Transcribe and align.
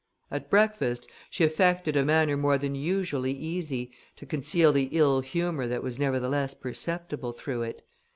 At 0.31 0.49
breakfast, 0.49 1.07
she 1.29 1.43
affected 1.43 1.95
a 1.95 2.03
manner 2.03 2.35
more 2.35 2.57
than 2.57 2.73
usually 2.73 3.33
easy, 3.33 3.91
to 4.15 4.25
conceal 4.25 4.73
the 4.73 4.89
ill 4.91 5.21
humour 5.21 5.67
which 5.67 5.83
was 5.83 5.99
nevertheless 5.99 6.55
perceptible 6.55 7.33
through 7.33 7.61
it. 7.61 7.85